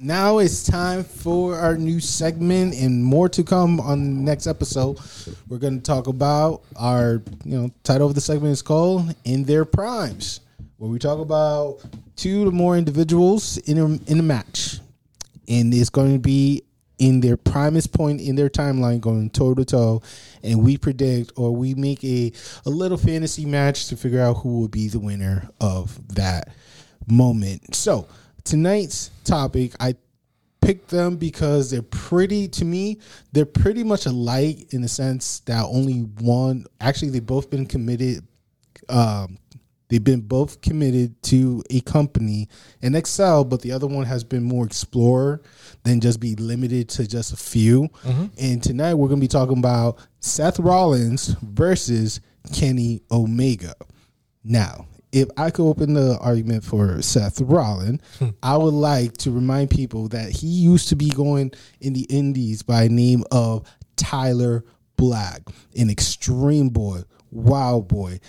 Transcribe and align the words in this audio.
Now 0.00 0.38
it's 0.38 0.62
time 0.62 1.02
for 1.02 1.56
our 1.56 1.76
new 1.76 1.98
segment 1.98 2.74
and 2.76 3.02
more 3.02 3.28
to 3.30 3.42
come 3.42 3.80
on 3.80 3.98
the 3.98 4.22
next 4.22 4.46
episode. 4.46 5.00
We're 5.48 5.58
going 5.58 5.80
to 5.80 5.82
talk 5.82 6.06
about 6.06 6.62
our, 6.76 7.20
you 7.44 7.58
know, 7.58 7.70
title 7.82 8.06
of 8.06 8.14
the 8.14 8.20
segment 8.20 8.52
is 8.52 8.62
called 8.62 9.12
In 9.24 9.42
Their 9.42 9.64
Primes, 9.64 10.38
where 10.76 10.88
we 10.88 11.00
talk 11.00 11.18
about 11.18 11.80
two 12.14 12.44
to 12.44 12.52
more 12.52 12.76
individuals 12.76 13.56
in 13.58 13.78
a, 13.78 13.86
in 14.08 14.20
a 14.20 14.22
match. 14.22 14.78
And 15.48 15.74
it's 15.74 15.90
going 15.90 16.12
to 16.12 16.20
be 16.20 16.62
in 16.98 17.18
their 17.18 17.36
primest 17.36 17.92
point 17.92 18.20
in 18.20 18.36
their 18.36 18.48
timeline 18.48 19.00
going 19.00 19.30
toe 19.30 19.54
to 19.54 19.64
toe 19.64 20.02
and 20.44 20.62
we 20.62 20.76
predict 20.76 21.32
or 21.36 21.54
we 21.54 21.74
make 21.74 22.04
a, 22.04 22.30
a 22.66 22.70
little 22.70 22.98
fantasy 22.98 23.44
match 23.44 23.88
to 23.88 23.96
figure 23.96 24.20
out 24.20 24.34
who 24.34 24.60
will 24.60 24.68
be 24.68 24.86
the 24.86 25.00
winner 25.00 25.48
of 25.60 26.14
that 26.14 26.50
moment. 27.08 27.74
So 27.74 28.06
tonight's 28.44 29.10
topic, 29.24 29.72
I 29.80 29.94
picked 30.60 30.88
them 30.88 31.16
because 31.16 31.70
they're 31.70 31.82
pretty 31.82 32.48
to 32.48 32.64
me. 32.64 32.98
They're 33.32 33.46
pretty 33.46 33.84
much 33.84 34.06
alike 34.06 34.72
in 34.72 34.82
the 34.82 34.88
sense 34.88 35.40
that 35.40 35.64
only 35.64 36.00
one. 36.00 36.66
Actually, 36.80 37.10
they've 37.10 37.24
both 37.24 37.50
been 37.50 37.66
committed. 37.66 38.26
Um, 38.88 39.38
they've 39.88 40.02
been 40.04 40.20
both 40.20 40.60
committed 40.60 41.22
to 41.24 41.62
a 41.70 41.80
company 41.80 42.48
and 42.82 42.94
excel, 42.96 43.44
but 43.44 43.62
the 43.62 43.72
other 43.72 43.86
one 43.86 44.04
has 44.04 44.24
been 44.24 44.42
more 44.42 44.66
explorer 44.66 45.40
than 45.84 46.00
just 46.00 46.20
be 46.20 46.34
limited 46.36 46.88
to 46.90 47.06
just 47.06 47.32
a 47.32 47.36
few. 47.36 47.88
And 48.38 48.62
tonight 48.62 48.94
we're 48.94 49.08
going 49.08 49.20
to 49.20 49.24
be 49.24 49.28
talking 49.28 49.58
about 49.58 49.98
Seth 50.20 50.58
Rollins 50.58 51.28
versus 51.42 52.20
Kenny 52.52 53.02
Omega. 53.10 53.74
Now, 54.44 54.86
if 55.12 55.28
I 55.36 55.50
could 55.50 55.68
open 55.68 55.94
the 55.94 56.18
argument 56.20 56.64
for 56.64 57.00
Seth 57.02 57.40
Rollins, 57.40 58.00
hmm. 58.18 58.28
I 58.42 58.56
would 58.56 58.74
like 58.74 59.16
to 59.18 59.30
remind 59.30 59.70
people 59.70 60.08
that 60.08 60.30
he 60.30 60.46
used 60.46 60.88
to 60.88 60.96
be 60.96 61.10
going 61.10 61.52
in 61.80 61.92
the 61.92 62.06
Indies 62.10 62.62
by 62.62 62.88
name 62.88 63.24
of 63.30 63.66
Tyler 63.96 64.64
Black, 64.96 65.42
an 65.76 65.90
extreme 65.90 66.68
boy, 66.68 67.02
wild 67.30 67.88
boy, 67.88 68.20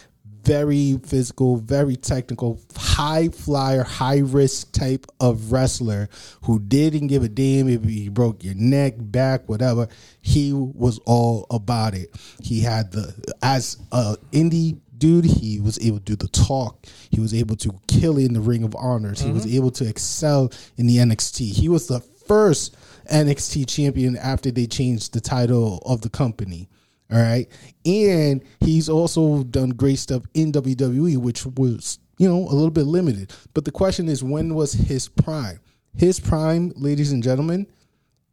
very 0.43 0.97
physical, 1.03 1.57
very 1.57 1.95
technical, 1.95 2.59
high 2.75 3.29
flyer, 3.29 3.83
high 3.83 4.19
risk 4.19 4.71
type 4.71 5.05
of 5.19 5.51
wrestler 5.51 6.09
who 6.43 6.59
didn't 6.59 7.07
give 7.07 7.23
a 7.23 7.29
damn 7.29 7.67
if 7.67 7.83
he 7.83 8.09
broke 8.09 8.43
your 8.43 8.55
neck, 8.55 8.93
back, 8.97 9.47
whatever. 9.47 9.87
He 10.21 10.53
was 10.53 10.99
all 11.05 11.45
about 11.51 11.93
it. 11.93 12.09
He 12.41 12.61
had 12.61 12.91
the 12.91 13.13
as 13.41 13.77
a 13.91 14.15
indie 14.31 14.79
dude, 14.99 15.25
he 15.25 15.59
was 15.59 15.79
able 15.79 15.97
to 15.97 16.03
do 16.03 16.15
the 16.15 16.27
talk. 16.27 16.85
He 17.09 17.19
was 17.19 17.33
able 17.33 17.55
to 17.57 17.79
kill 17.87 18.17
in 18.17 18.33
the 18.33 18.41
Ring 18.41 18.63
of 18.63 18.75
Honors. 18.75 19.21
He 19.21 19.31
was 19.31 19.45
mm-hmm. 19.45 19.55
able 19.55 19.71
to 19.71 19.87
excel 19.87 20.51
in 20.77 20.87
the 20.87 20.97
NXT. 20.97 21.53
He 21.53 21.69
was 21.69 21.87
the 21.87 21.99
first 21.99 22.75
NXT 23.11 23.67
champion 23.67 24.15
after 24.17 24.51
they 24.51 24.67
changed 24.67 25.13
the 25.13 25.21
title 25.21 25.81
of 25.85 26.01
the 26.01 26.09
company. 26.09 26.69
All 27.11 27.19
right. 27.19 27.47
And 27.85 28.43
he's 28.59 28.87
also 28.87 29.43
done 29.43 29.71
great 29.71 29.97
stuff 29.97 30.23
in 30.35 30.51
WWE, 30.51 31.17
which 31.17 31.45
was, 31.45 31.97
you 32.19 32.29
know, 32.29 32.37
a 32.37 32.53
little 32.53 32.69
bit 32.69 32.83
limited. 32.83 33.33
But 33.53 33.65
the 33.65 33.71
question 33.71 34.07
is, 34.07 34.23
when 34.23 34.53
was 34.53 34.73
his 34.73 35.09
prime? 35.09 35.59
His 35.95 36.19
prime, 36.19 36.71
ladies 36.75 37.11
and 37.11 37.23
gentlemen, 37.23 37.65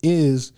is 0.02 0.52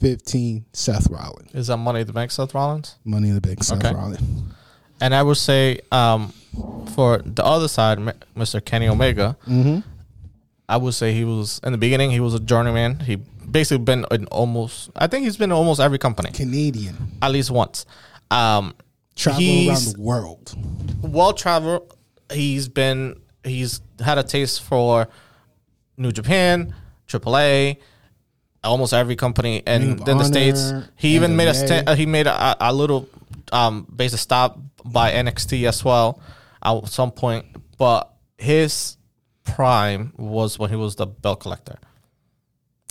2015 0.00 0.64
Seth 0.72 1.10
Rollins. 1.10 1.54
Is 1.54 1.66
that 1.68 1.76
Money 1.76 2.00
in 2.00 2.06
the 2.06 2.12
Bank, 2.12 2.30
Seth 2.30 2.54
Rollins? 2.54 2.96
Money 3.04 3.28
in 3.28 3.34
the 3.34 3.40
Bank, 3.40 3.62
Seth 3.62 3.84
Okay. 3.84 3.94
Rollins. 3.94 4.42
And 5.00 5.14
I 5.14 5.22
would 5.22 5.36
say 5.36 5.80
um, 5.92 6.32
for 6.94 7.18
the 7.24 7.44
other 7.44 7.68
side, 7.68 7.98
Mr. 8.36 8.64
Kenny 8.64 8.88
Omega, 8.88 9.36
I 10.68 10.76
would 10.76 10.94
say 10.94 11.12
he 11.12 11.24
was 11.24 11.60
in 11.64 11.72
the 11.72 11.78
beginning. 11.78 12.10
He 12.10 12.20
was 12.20 12.34
a 12.34 12.40
journeyman. 12.40 13.00
He 13.00 13.16
basically 13.16 13.84
been 13.84 14.04
in 14.10 14.26
almost. 14.26 14.90
I 14.96 15.06
think 15.06 15.24
he's 15.24 15.36
been 15.36 15.50
in 15.50 15.56
almost 15.56 15.80
every 15.80 15.98
company 15.98 16.30
Canadian. 16.32 16.96
at 17.22 17.30
least 17.30 17.50
once. 17.50 17.86
Um, 18.30 18.74
Traveling 19.16 19.68
around 19.68 19.82
the 19.84 20.00
world. 20.00 20.54
well 21.02 21.32
traveled. 21.32 21.94
He's 22.32 22.68
been. 22.68 23.20
He's 23.42 23.80
had 24.04 24.18
a 24.18 24.22
taste 24.22 24.62
for 24.62 25.08
New 25.96 26.12
Japan, 26.12 26.74
AAA, 27.08 27.78
almost 28.62 28.92
every 28.92 29.16
company, 29.16 29.62
and 29.66 29.98
then 30.00 30.18
the 30.18 30.24
states. 30.24 30.72
He 30.96 31.14
even 31.16 31.36
made 31.36 31.48
a 31.48 31.54
sta- 31.54 31.84
uh, 31.86 31.94
he 31.94 32.06
made 32.06 32.26
a, 32.26 32.56
a 32.60 32.72
little 32.72 33.08
um 33.52 33.86
basic 33.94 34.20
stop 34.20 34.58
by 34.84 35.12
NXT 35.12 35.66
as 35.68 35.84
well 35.84 36.20
at 36.62 36.88
some 36.88 37.10
point, 37.10 37.46
but 37.78 38.12
his 38.38 38.96
prime 39.44 40.12
was 40.16 40.58
when 40.58 40.70
he 40.70 40.76
was 40.76 40.96
the 40.96 41.06
belt 41.06 41.40
collector. 41.40 41.78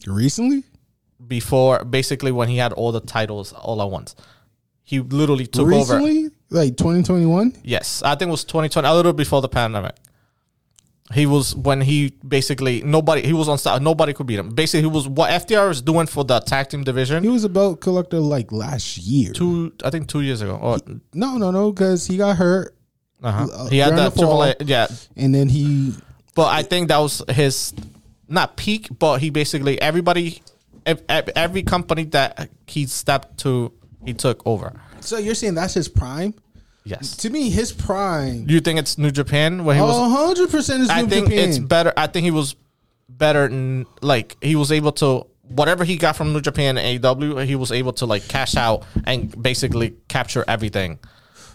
Recently? 0.07 0.63
Before 1.27 1.83
basically 1.83 2.31
when 2.31 2.49
he 2.49 2.57
had 2.57 2.73
all 2.73 2.91
the 2.91 3.01
titles 3.01 3.53
all 3.53 3.81
at 3.81 3.89
once. 3.89 4.15
He 4.83 4.99
literally 4.99 5.45
took 5.45 5.67
over. 5.67 5.97
Recently? 5.97 6.29
Like 6.49 6.77
2021? 6.77 7.57
Yes, 7.63 8.01
I 8.01 8.15
think 8.15 8.29
it 8.29 8.31
was 8.31 8.43
2020, 8.43 8.87
a 8.87 8.93
little 8.95 9.13
before 9.13 9.41
the 9.41 9.49
pandemic. 9.49 9.95
He 11.13 11.25
was 11.25 11.55
when 11.55 11.81
he 11.81 12.13
basically 12.27 12.83
nobody 12.83 13.25
he 13.25 13.33
was 13.33 13.49
on 13.49 13.57
style. 13.57 13.79
Nobody 13.79 14.13
could 14.13 14.27
beat 14.27 14.37
him. 14.37 14.49
Basically, 14.49 14.81
he 14.81 14.87
was 14.87 15.07
what 15.07 15.31
FTR 15.31 15.67
was 15.67 15.81
doing 15.81 16.05
for 16.05 16.23
the 16.23 16.39
tag 16.39 16.69
team 16.69 16.83
division. 16.83 17.23
He 17.23 17.29
was 17.29 17.43
a 17.43 17.49
belt 17.49 17.81
collector 17.81 18.19
like 18.19 18.51
last 18.51 18.97
year. 18.97 19.31
two, 19.33 19.73
I 19.83 19.89
think, 19.89 20.07
two 20.07 20.21
years 20.21 20.41
ago. 20.41 20.55
Or 20.55 20.77
No, 21.13 21.37
no, 21.37 21.49
no, 21.49 21.71
because 21.71 22.05
he 22.05 22.17
got 22.17 22.37
hurt 22.37 22.75
uh-huh. 23.23 23.47
uh, 23.51 23.67
he 23.67 23.79
had 23.79 23.97
that 23.97 24.13
fall. 24.13 24.43
triple 24.43 24.43
A, 24.43 24.55
yeah. 24.65 24.87
and 25.17 25.33
then 25.33 25.49
he 25.49 25.93
But 26.35 26.47
I 26.47 26.63
think 26.63 26.87
that 26.87 26.99
was 26.99 27.23
his 27.29 27.73
not 28.27 28.55
peak, 28.55 28.87
but 28.97 29.17
he 29.19 29.29
basically 29.29 29.81
everybody, 29.81 30.41
ev- 30.85 31.03
ev- 31.09 31.29
every 31.35 31.63
company 31.63 32.05
that 32.05 32.49
he 32.67 32.85
stepped 32.85 33.39
to, 33.39 33.73
he 34.05 34.13
took 34.13 34.45
over. 34.45 34.79
So 35.01 35.17
you're 35.17 35.35
saying 35.35 35.55
that's 35.55 35.73
his 35.73 35.87
prime? 35.87 36.33
Yes. 36.85 37.17
To 37.17 37.29
me, 37.29 37.49
his 37.49 37.71
prime. 37.71 38.45
You 38.49 38.59
think 38.61 38.79
it's 38.79 38.97
New 38.97 39.11
Japan 39.11 39.63
when 39.65 39.75
he 39.75 39.81
was? 39.81 39.97
A 39.97 40.09
hundred 40.09 40.49
percent 40.49 40.83
is 40.83 40.89
I 40.89 41.01
New 41.01 41.09
think 41.09 41.27
Japan. 41.29 41.49
it's 41.49 41.59
better. 41.59 41.93
I 41.97 42.07
think 42.07 42.23
he 42.23 42.31
was 42.31 42.55
better. 43.07 43.45
In, 43.45 43.85
like 44.01 44.37
he 44.41 44.55
was 44.55 44.71
able 44.71 44.91
to 44.93 45.25
whatever 45.49 45.83
he 45.83 45.97
got 45.97 46.15
from 46.15 46.31
New 46.33 46.41
Japan 46.41 46.77
and 46.77 47.01
AEW, 47.03 47.45
he 47.45 47.55
was 47.55 47.71
able 47.71 47.93
to 47.93 48.05
like 48.05 48.27
cash 48.27 48.55
out 48.55 48.85
and 49.05 49.39
basically 49.41 49.95
capture 50.07 50.45
everything. 50.47 50.99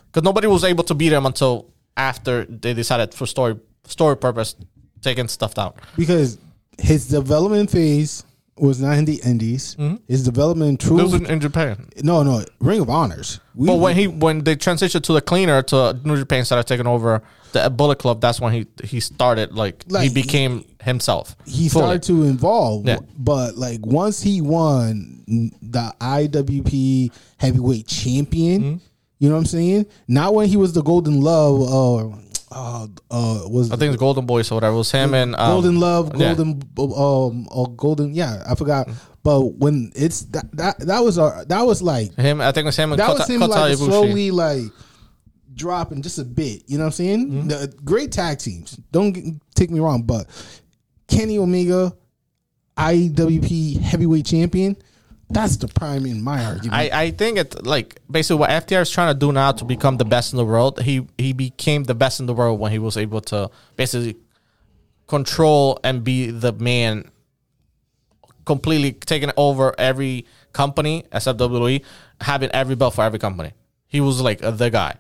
Because 0.07 0.23
nobody 0.25 0.47
was 0.47 0.63
able 0.65 0.85
to 0.85 0.95
beat 0.95 1.13
him 1.13 1.27
until 1.27 1.71
after 1.97 2.45
they 2.45 2.75
decided 2.75 3.15
for 3.15 3.27
story 3.27 3.57
story 3.87 4.17
purpose 4.17 4.57
taking 5.01 5.29
stuff 5.29 5.55
down. 5.55 5.73
because 5.97 6.39
his 6.79 7.07
development 7.09 7.71
phase 7.71 8.25
was 8.57 8.81
not 8.81 8.97
in 8.99 9.05
the 9.05 9.21
Indies. 9.25 9.77
His 10.07 10.25
development 10.25 10.81
Mm-hmm. 10.81 10.99
It 10.99 11.03
was 11.03 11.15
in, 11.15 11.27
in 11.27 11.41
Japan. 11.41 11.89
no, 12.03 12.23
no, 12.23 12.45
Ring 12.61 12.81
of 12.81 12.89
Honors. 12.89 13.41
We, 13.55 13.67
But 13.69 13.77
when 13.77 13.97
he 13.97 14.07
when 14.07 14.45
they 14.45 14.55
transitioned 14.57 15.03
to 15.03 15.13
the 15.13 15.21
cleaner 15.21 15.61
to 15.63 15.99
New 16.05 16.17
Japan 16.17 16.45
started 16.45 16.67
taking 16.67 16.87
over 16.87 17.23
the 17.53 17.69
Bullet 17.71 17.99
Club, 17.99 18.21
that's 18.21 18.41
when 18.41 18.53
he 18.53 18.67
he 18.85 19.01
started 19.01 19.53
like, 19.55 19.85
he 19.87 19.93
Like, 19.93 20.15
became 20.15 20.65
himself. 20.83 21.35
he 21.47 21.69
fully. 21.69 21.83
started 21.83 22.03
to 22.05 22.25
involve, 22.25 22.87
Yeah. 22.87 22.99
but 23.19 23.57
like 23.57 23.85
once 23.85 24.23
he 24.23 24.41
won 24.41 25.23
the 25.63 25.93
IWGP 26.01 27.11
Heavyweight 27.39 27.87
Champion, 27.87 28.63
Mm-hmm. 28.63 28.77
you 29.19 29.29
know 29.29 29.35
what 29.35 29.41
I'm 29.41 29.47
saying? 29.47 29.87
Not 30.09 30.35
when 30.35 30.49
he 30.49 30.57
was 30.57 30.73
the 30.75 30.83
Golden 30.83 31.21
Love 31.21 31.61
or 31.61 32.19
uh, 32.55 32.87
uh, 33.11 33.41
was 33.49 33.73
I 33.73 33.77
think 33.77 33.93
it's 33.93 34.01
Golden 34.01 34.27
Boys 34.27 34.51
or 34.51 34.55
whatever. 34.57 34.75
It 34.75 34.79
was 34.79 34.93
him 34.93 35.13
and 35.15 35.35
um, 35.35 35.51
Golden 35.51 35.81
Love, 35.81 36.13
yeah. 36.17 36.35
Golden 36.35 36.63
um 36.79 37.49
or 37.51 37.75
Golden 37.77 38.15
yeah, 38.15 38.45
I 38.49 38.55
forgot. 38.55 38.89
But 39.23 39.41
when 39.55 39.91
it's 39.95 40.21
that 40.27 40.51
that 40.57 40.79
that 40.81 41.01
was 41.01 41.19
our 41.19 41.45
that 41.47 41.63
was 41.63 41.83
like 41.83 42.15
Him, 42.15 42.41
I 42.41 42.53
think 42.53 42.65
it 42.65 42.67
was 42.67 42.77
him 42.77 42.93
and 42.93 43.01
that 43.01 43.07
Kota, 43.07 43.19
was 43.21 43.29
him 43.29 43.41
Kota 43.41 43.53
like 43.53 43.73
Ibushi. 43.73 43.87
slowly 43.87 44.31
like 44.31 44.65
dropping 45.55 46.03
just 46.03 46.19
a 46.19 46.25
bit. 46.25 46.63
You 46.67 46.79
know 46.79 46.85
what 46.85 46.89
I'm 46.89 46.93
saying? 46.93 47.31
Mm-hmm. 47.31 47.49
The, 47.49 47.75
great 47.85 48.13
tag 48.13 48.39
teams. 48.39 48.73
Don't 48.93 49.13
get, 49.13 49.25
take 49.55 49.71
me 49.71 49.81
wrong, 49.81 50.03
but 50.03 50.27
Kenny 51.09 51.39
Omega, 51.39 51.97
IWGP 52.77 53.81
Heavyweight 53.81 54.27
Champion, 54.27 54.77
that's 55.35 55.57
the 55.57 55.69
prime 55.69 56.07
in 56.07 56.23
my 56.23 56.45
argument. 56.45 56.73
I, 56.73 56.91
I 56.93 57.11
think 57.11 57.39
it 57.39 57.67
like 57.67 58.01
basically 58.11 58.41
what 58.41 58.51
FTR 58.51 58.83
is 58.83 58.91
trying 58.91 59.13
to 59.13 59.19
do 59.19 59.33
now 59.33 59.53
to 59.53 59.65
become 59.65 59.97
the 59.97 60.05
best 60.05 60.33
in 60.33 60.37
the 60.37 60.45
world. 60.45 60.81
He 60.81 61.07
he 61.19 61.33
became 61.33 61.85
the 61.85 61.95
best 61.95 62.21
in 62.21 62.27
the 62.27 62.35
world 62.35 62.61
when 62.61 62.73
he 62.73 62.79
was 62.79 62.97
able 62.97 63.21
to 63.23 63.51
basically 63.77 64.17
control 65.07 65.79
and 65.85 66.03
be 66.05 66.31
the 66.31 66.53
man, 66.53 67.11
completely 68.47 68.93
taking 68.93 69.31
over 69.37 69.75
every 69.79 70.27
company 70.53 71.05
except 71.13 71.39
WWE, 71.39 71.85
having 72.21 72.51
every 72.53 72.77
belt 72.77 72.95
for 72.95 73.03
every 73.05 73.19
company. 73.19 73.53
He 73.89 74.01
was 74.01 74.21
like 74.21 74.43
uh, 74.43 74.51
the 74.53 74.71
guy. 74.71 74.97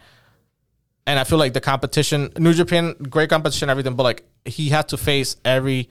And 1.06 1.18
I 1.18 1.24
feel 1.24 1.38
like 1.38 1.52
the 1.52 1.60
competition, 1.60 2.32
New 2.38 2.54
Japan, 2.54 2.94
great 3.10 3.28
competition, 3.28 3.68
everything, 3.68 3.94
but 3.94 4.04
like 4.04 4.24
he 4.44 4.70
had 4.70 4.88
to 4.88 4.96
face 4.96 5.36
every 5.44 5.90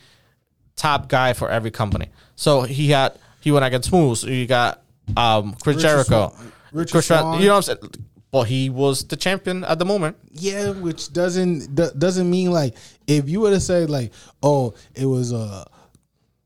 top 0.76 1.08
guy 1.08 1.34
for 1.34 1.50
every 1.50 1.72
company. 1.72 2.10
So 2.36 2.64
he 2.64 2.90
had 2.90 3.18
he 3.44 3.52
went 3.52 3.66
against 3.66 3.92
Moose. 3.92 4.24
You 4.24 4.48
got 4.48 4.82
um, 5.18 5.54
Chris 5.62 5.76
Richard 5.78 5.88
Jericho, 5.88 6.34
Richard 6.72 6.92
Chris, 6.92 7.08
Swann. 7.08 7.40
you 7.42 7.48
know 7.48 7.54
what 7.56 7.70
I'm 7.70 7.78
saying? 7.80 7.80
but 8.32 8.44
he 8.48 8.68
was 8.72 9.04
the 9.06 9.16
champion 9.16 9.64
at 9.66 9.78
the 9.78 9.86
moment. 9.86 10.18
Yeah, 10.32 10.72
which 10.72 11.14
doesn't 11.14 11.76
do- 11.76 11.92
doesn't 11.98 12.28
mean 12.30 12.52
like 12.52 12.76
if 13.06 13.30
you 13.30 13.42
were 13.42 13.52
to 13.52 13.60
say 13.60 13.86
like, 13.86 14.12
oh, 14.42 14.74
it 14.96 15.06
was 15.06 15.32
a 15.32 15.66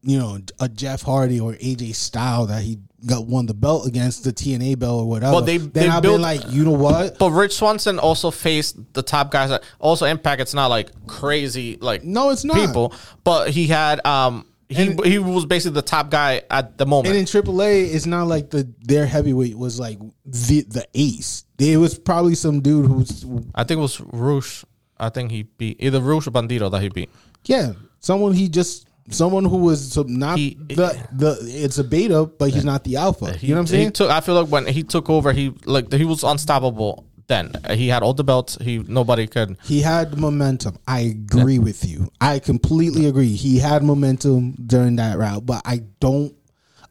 you 0.02 0.18
know 0.20 0.38
a 0.60 0.68
Jeff 0.70 1.02
Hardy 1.02 1.40
or 1.40 1.54
AJ 1.54 1.96
Style 1.96 2.46
that 2.48 2.62
he 2.64 2.80
got 3.06 3.26
won 3.28 3.46
the 3.46 3.54
belt 3.54 3.86
against 3.88 4.24
the 4.24 4.34
TNA 4.34 4.80
belt 4.80 5.02
or 5.04 5.08
whatever. 5.08 5.34
Well, 5.34 5.42
they- 5.44 5.58
then 5.58 5.72
they 5.72 5.88
I've 5.88 6.02
built- 6.02 6.16
been 6.16 6.22
like, 6.22 6.42
you 6.52 6.66
know 6.66 6.72
what? 6.72 7.18
But 7.20 7.30
Rich 7.32 7.54
Swanson 7.54 8.00
also 8.00 8.32
faced 8.32 8.76
the 8.94 9.04
top 9.04 9.32
guys. 9.32 9.50
That 9.50 9.64
also, 9.80 10.06
Impact. 10.08 10.42
It's 10.42 10.54
not 10.54 10.68
like 10.68 10.90
crazy 11.08 11.78
like 11.80 12.04
No, 12.04 12.32
it's 12.32 12.44
not. 12.44 12.58
people, 12.58 12.94
but 13.24 13.50
he 13.52 13.68
had 13.68 14.06
um 14.06 14.46
he 14.70 14.88
And- 14.88 15.06
he 15.06 15.18
was 15.20 15.46
basically 15.46 15.76
the 15.76 15.82
top 15.82 16.10
guy 16.12 16.42
at 16.52 16.78
the 16.78 16.86
moment. 16.86 17.08
And 17.16 17.18
in 17.18 17.26
AAA, 17.26 17.94
it's 17.94 18.06
not 18.06 18.28
like 18.28 18.50
the 18.50 18.68
their 18.82 19.06
heavyweight 19.06 19.58
was 19.58 19.80
like 19.80 19.98
the 20.26 20.62
the 20.64 20.86
ace. 20.94 21.46
It 21.60 21.78
was 21.78 21.98
probably 21.98 22.36
some 22.36 22.60
dude 22.62 22.86
who's 22.86 23.26
I 23.56 23.64
think 23.64 23.80
it 23.80 23.82
was 23.82 24.00
Roosh. 24.02 24.64
I 25.00 25.10
think 25.10 25.32
he 25.32 25.44
beat 25.44 25.78
either 25.80 26.00
Roosh 26.02 26.28
or 26.28 26.32
Bandito 26.32 26.70
that 26.72 26.82
he 26.82 26.90
beat. 26.90 27.10
yeah, 27.46 27.74
someone 28.00 28.34
he 28.34 28.50
just 28.50 28.86
someone 29.10 29.46
who 29.46 29.58
was 29.58 29.94
some- 29.94 30.20
not 30.20 30.38
He- 30.38 30.58
the 30.68 30.98
the 31.14 31.38
it's 31.42 31.78
a 31.78 31.84
beta, 31.86 32.26
but 32.26 32.50
he's 32.52 32.66
not 32.66 32.84
the 32.84 32.98
alpha. 32.98 33.38
you 33.40 33.50
know 33.56 33.62
what 33.62 33.70
I'm 33.72 33.76
He 33.78 33.84
saying? 33.84 33.92
took. 33.94 34.12
I 34.12 34.20
feel 34.20 34.36
like 34.36 34.50
when 34.52 34.68
he 34.68 34.84
took 34.84 35.10
over, 35.10 35.32
he 35.32 35.54
like 35.66 35.94
he 35.94 36.04
was 36.04 36.24
unstoppable. 36.26 37.06
Then 37.28 37.52
he 37.72 37.90
had 37.90 38.04
all 38.04 38.14
the 38.14 38.24
belts. 38.24 38.58
He 38.62 38.80
nobody 38.80 39.28
could. 39.28 39.58
He 39.64 39.82
had 39.82 40.18
momentum. 40.18 40.78
I 40.88 41.02
agree 41.02 41.60
with 41.60 41.86
you. 41.86 42.10
I 42.22 42.40
completely 42.40 43.06
agree. 43.08 43.34
He 43.34 43.60
had 43.60 43.84
momentum 43.84 44.54
during 44.66 44.96
that 44.96 45.18
route, 45.18 45.46
but 45.46 45.62
I 45.66 45.84
don't 46.00 46.34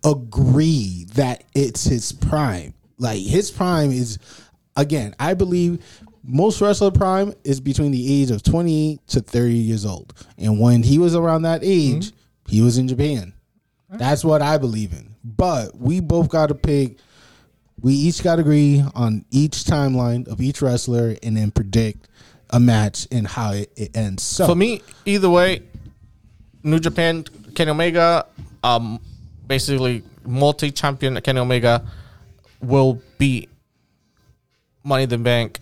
agree 0.04 1.06
that 1.14 1.44
it's 1.54 1.84
his 1.84 2.12
prime. 2.12 2.74
Like 2.98 3.22
his 3.22 3.50
prime 3.50 3.90
is 3.90 4.18
again, 4.76 5.14
I 5.18 5.32
believe 5.34 5.82
most 6.22 6.60
wrestler 6.60 6.90
prime 6.90 7.32
is 7.44 7.60
between 7.60 7.92
the 7.92 8.22
age 8.22 8.30
of 8.30 8.42
28 8.42 9.06
to 9.08 9.20
30 9.20 9.54
years 9.54 9.86
old. 9.86 10.12
And 10.36 10.60
when 10.60 10.82
he 10.82 10.98
was 10.98 11.14
around 11.14 11.42
that 11.42 11.62
age, 11.62 12.08
mm-hmm. 12.08 12.52
he 12.52 12.60
was 12.60 12.78
in 12.78 12.88
Japan. 12.88 13.32
That's 13.88 14.24
what 14.24 14.42
I 14.42 14.58
believe 14.58 14.92
in. 14.92 15.14
But 15.24 15.76
we 15.76 16.00
both 16.00 16.28
got 16.28 16.48
to 16.48 16.54
pick 16.54 16.98
we 17.80 17.92
each 17.94 18.22
got 18.22 18.36
to 18.36 18.42
agree 18.42 18.82
on 18.94 19.24
each 19.30 19.64
timeline 19.64 20.26
of 20.28 20.40
each 20.40 20.62
wrestler 20.62 21.16
and 21.22 21.36
then 21.36 21.50
predict 21.50 22.08
a 22.50 22.60
match 22.60 23.06
and 23.10 23.26
how 23.26 23.52
it, 23.52 23.70
it 23.76 23.96
ends. 23.96 24.22
So 24.22 24.46
For 24.46 24.54
me, 24.54 24.82
either 25.04 25.28
way, 25.28 25.62
New 26.62 26.78
Japan, 26.78 27.24
Kenny 27.54 27.70
Omega, 27.70 28.26
um, 28.62 29.00
basically 29.46 30.02
multi 30.24 30.70
champion 30.70 31.20
Kenny 31.20 31.40
Omega 31.40 31.84
will 32.60 33.00
beat 33.18 33.48
Money 34.82 35.04
in 35.04 35.08
the 35.08 35.18
Bank, 35.18 35.60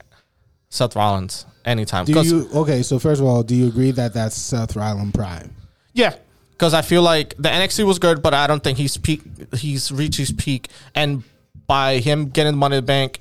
Seth 0.68 0.96
Rollins 0.96 1.46
anytime. 1.64 2.04
do 2.04 2.12
you 2.12 2.48
okay? 2.54 2.82
So 2.82 2.98
first 2.98 3.20
of 3.20 3.26
all, 3.26 3.42
do 3.42 3.54
you 3.54 3.68
agree 3.68 3.90
that 3.92 4.14
that's 4.14 4.36
Seth 4.36 4.76
Rollins 4.76 5.12
prime? 5.12 5.54
Yeah, 5.92 6.14
because 6.52 6.74
I 6.74 6.82
feel 6.82 7.02
like 7.02 7.34
the 7.36 7.48
NXT 7.48 7.84
was 7.86 7.98
good, 7.98 8.22
but 8.22 8.34
I 8.34 8.46
don't 8.46 8.62
think 8.62 8.78
he's 8.78 8.96
peak. 8.96 9.22
He's 9.56 9.90
reached 9.92 10.18
his 10.18 10.32
peak, 10.32 10.68
and 10.94 11.22
by 11.66 11.98
him 11.98 12.28
getting 12.30 12.52
the 12.52 12.56
Money 12.58 12.76
in 12.76 12.82
the 12.84 12.86
Bank, 12.86 13.20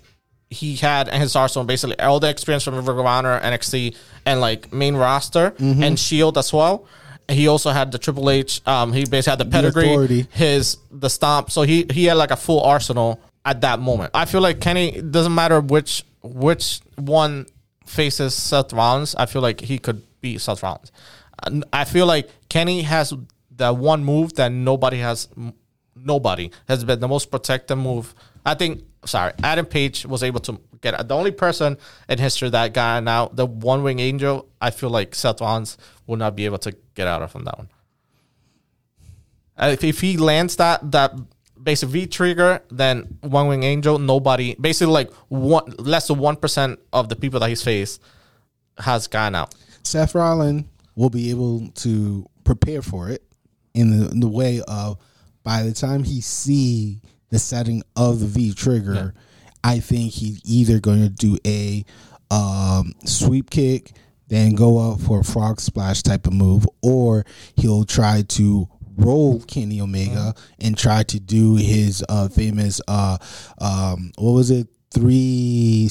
he 0.50 0.76
had 0.76 1.08
in 1.08 1.20
his 1.20 1.36
arsenal 1.36 1.66
basically 1.66 1.98
all 2.00 2.20
the 2.20 2.30
experience 2.30 2.64
from 2.64 2.76
Ring 2.76 2.88
of 2.88 3.06
Honor, 3.06 3.40
NXT, 3.40 3.96
and 4.26 4.40
like 4.42 4.72
main 4.72 4.96
roster 4.96 5.52
Mm-hmm. 5.52 5.84
and 5.84 6.00
Shield 6.00 6.38
as 6.38 6.54
well. 6.54 6.86
He 7.30 7.48
also 7.48 7.72
had 7.72 7.92
the 7.92 7.98
Triple 7.98 8.30
H. 8.30 8.62
Um, 8.68 8.92
he 8.94 9.06
basically 9.06 9.32
had 9.32 9.40
the 9.40 9.46
pedigree, 9.52 9.86
authority. 9.90 10.28
his 10.32 10.78
the 10.92 11.10
stomp. 11.10 11.50
So 11.52 11.62
he 11.64 11.86
he 11.92 12.06
had 12.06 12.18
like 12.18 12.32
a 12.32 12.36
full 12.36 12.62
arsenal 12.62 13.20
at 13.46 13.62
that 13.62 13.80
moment. 13.80 14.12
I 14.14 14.26
feel 14.26 14.42
like 14.42 14.60
Kenny 14.60 15.02
doesn't 15.02 15.34
matter 15.34 15.60
which 15.62 16.04
which 16.22 16.82
one 16.98 17.46
faces 17.86 18.36
Seth 18.36 18.74
Rollins. 18.74 19.16
I 19.16 19.26
feel 19.26 19.42
like 19.42 19.62
he 19.62 19.80
could 19.80 20.04
beat 20.22 20.40
Seth 20.42 20.62
Rollins. 20.62 20.92
I 21.72 21.86
feel 21.86 22.06
like 22.06 22.30
Kenny 22.50 22.82
has 22.84 23.14
that 23.56 23.76
one 23.78 24.04
move 24.04 24.34
that 24.36 24.52
nobody 24.52 24.98
has. 25.00 25.30
Nobody 25.96 26.52
has 26.68 26.84
been 26.84 27.00
the 27.00 27.08
most 27.08 27.32
protective 27.32 27.78
move. 27.78 28.14
I 28.46 28.56
think. 28.56 28.84
Sorry, 29.06 29.34
Adam 29.44 29.66
Page 29.66 30.06
was 30.06 30.24
able 30.24 30.40
to 30.40 30.62
get 30.80 31.10
the 31.10 31.14
only 31.14 31.32
person 31.32 31.76
in 32.08 32.20
history 32.20 32.50
that 32.50 32.74
got 32.74 33.04
now 33.04 33.28
the 33.34 33.46
one 33.46 33.84
wing 33.84 34.00
angel. 34.00 34.48
I 34.62 34.70
feel 34.72 34.90
like 34.90 35.14
Seth 35.14 35.42
Rollins 35.42 35.78
will 36.08 36.16
not 36.16 36.38
be 36.38 36.46
able 36.46 36.60
to 36.60 36.74
get 36.96 37.06
out 37.06 37.22
of 37.22 37.30
from 37.30 37.44
that 37.44 37.58
one. 37.58 37.70
Uh, 39.58 39.72
If, 39.74 39.84
if 39.84 40.00
he 40.00 40.16
lands 40.16 40.56
that 40.56 40.90
that 40.94 41.14
basic 41.62 41.90
V 41.90 42.08
trigger, 42.08 42.62
then 42.72 43.18
one 43.20 43.48
wing 43.48 43.64
angel, 43.64 44.00
nobody 44.00 44.56
basically 44.56 44.94
like 44.94 45.12
one 45.28 45.74
less 45.78 46.08
than 46.08 46.20
one 46.20 46.38
percent 46.38 46.80
of 46.94 47.10
the 47.10 47.18
people 47.18 47.42
that 47.42 47.50
he's 47.50 47.62
faced 47.62 48.02
has 48.78 49.08
gone 49.08 49.36
out. 49.36 49.54
Seth 49.84 50.16
Rollins 50.16 50.64
will 50.96 51.10
be 51.10 51.30
able 51.30 51.68
to 51.76 52.26
prepare 52.46 52.82
for 52.82 53.10
it 53.10 53.22
in 53.74 54.00
the, 54.00 54.10
in 54.12 54.22
the 54.22 54.30
way 54.30 54.62
of 54.66 54.98
by 55.44 55.64
the 55.64 55.74
time 55.74 56.06
he 56.06 56.22
see 56.22 57.02
the 57.34 57.40
setting 57.40 57.82
of 57.96 58.20
the 58.20 58.28
V 58.28 58.54
trigger, 58.54 59.16
I 59.64 59.80
think 59.80 60.14
he's 60.14 60.40
either 60.46 60.80
going 60.80 61.02
to 61.02 61.10
do 61.10 61.36
a 61.46 61.84
um, 62.30 62.94
sweep 63.06 63.50
kick, 63.50 63.94
then 64.28 64.54
go 64.54 64.92
up 64.92 65.02
for 65.02 65.22
a 65.22 65.24
frog 65.24 65.60
splash 65.60 66.04
type 66.04 66.28
of 66.28 66.34
move, 66.34 66.68
or 66.84 67.26
he'll 67.56 67.86
try 67.86 68.22
to 68.22 68.70
roll 68.98 69.42
Kenny 69.42 69.82
Omega 69.82 70.36
and 70.60 70.78
try 70.78 71.02
to 71.02 71.20
do 71.20 71.56
his 71.56 72.06
uh, 72.08 72.28
famous 72.28 72.80
uh, 72.88 73.18
um, 73.60 74.12
what 74.20 74.34
was 74.34 74.52
it? 74.52 74.68
Three 74.92 75.90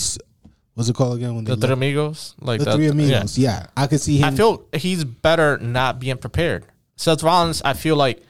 what's 0.75 0.89
it 0.89 0.95
called 0.95 1.17
again 1.17 1.35
when 1.35 1.45
The 1.45 1.57
three 1.57 1.73
amigos, 1.73 2.37
like 2.41 2.61
the 2.61 2.67
that, 2.67 2.77
three 2.77 2.87
amigos 2.87 3.37
yeah. 3.37 3.67
I 3.77 3.89
could 3.89 4.01
see 4.01 4.19
him 4.19 4.27
I 4.27 4.31
feel 4.31 4.65
he's 4.73 5.03
better 5.05 5.59
not 5.59 5.99
being 5.99 6.19
prepared. 6.19 6.67
Seth 6.95 7.25
Rollins, 7.25 7.63
I 7.65 7.73
feel 7.73 7.97
like 7.97 8.23